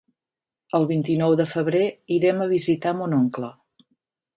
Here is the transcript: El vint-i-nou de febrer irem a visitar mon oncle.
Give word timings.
El 0.79 0.87
vint-i-nou 0.93 1.37
de 1.43 1.47
febrer 1.53 1.85
irem 2.19 2.45
a 2.45 2.51
visitar 2.59 2.97
mon 3.03 3.19
oncle. 3.23 3.57